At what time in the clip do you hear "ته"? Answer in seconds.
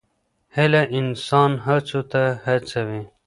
2.11-2.21